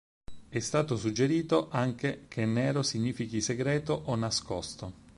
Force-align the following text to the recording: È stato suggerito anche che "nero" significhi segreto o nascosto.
È 0.49 0.57
stato 0.57 0.97
suggerito 0.97 1.69
anche 1.69 2.25
che 2.27 2.43
"nero" 2.47 2.81
significhi 2.81 3.39
segreto 3.39 3.93
o 4.05 4.15
nascosto. 4.15 4.93